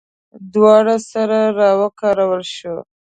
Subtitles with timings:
[0.53, 2.79] دواړه سره راوکاره شول.